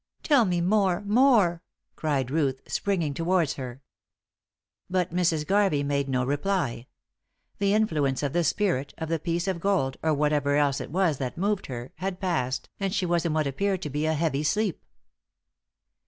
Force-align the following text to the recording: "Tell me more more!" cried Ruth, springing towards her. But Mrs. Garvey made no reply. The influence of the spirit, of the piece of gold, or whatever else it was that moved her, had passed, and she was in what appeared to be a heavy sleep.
"Tell 0.23 0.45
me 0.45 0.61
more 0.61 1.01
more!" 1.01 1.61
cried 1.95 2.31
Ruth, 2.31 2.59
springing 2.67 3.13
towards 3.13 3.53
her. 3.53 3.83
But 4.89 5.13
Mrs. 5.13 5.45
Garvey 5.45 5.83
made 5.83 6.09
no 6.09 6.25
reply. 6.25 6.87
The 7.59 7.75
influence 7.75 8.23
of 8.23 8.33
the 8.33 8.43
spirit, 8.43 8.95
of 8.97 9.09
the 9.09 9.19
piece 9.19 9.47
of 9.47 9.59
gold, 9.59 9.97
or 10.01 10.15
whatever 10.15 10.55
else 10.55 10.81
it 10.81 10.89
was 10.89 11.19
that 11.19 11.37
moved 11.37 11.67
her, 11.67 11.91
had 11.97 12.19
passed, 12.19 12.67
and 12.79 12.91
she 12.91 13.05
was 13.05 13.27
in 13.27 13.33
what 13.33 13.45
appeared 13.45 13.83
to 13.83 13.91
be 13.91 14.07
a 14.07 14.15
heavy 14.15 14.41
sleep. 14.41 14.83